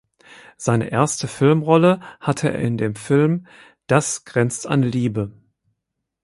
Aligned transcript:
Seine 0.57 0.89
erste 0.89 1.27
Filmrolle 1.27 1.99
hatte 2.19 2.51
er 2.51 2.59
in 2.59 2.75
dem 2.79 2.95
Film 2.95 3.45
"Das 3.85 4.25
grenzt 4.25 4.65
an 4.65 4.81
Liebe". 4.81 5.31